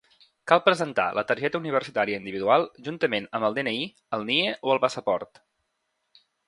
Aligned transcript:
Cal 0.51 0.61
presentar 0.67 1.05
la 1.17 1.23
targeta 1.31 1.61
universitària 1.65 2.21
individual, 2.23 2.67
juntament 2.89 3.31
amb 3.39 3.49
el 3.51 3.61
DNI, 3.61 3.87
el 4.19 4.29
NIE 4.33 4.59
o 4.69 4.77
el 4.77 4.83
passaport. 4.89 5.45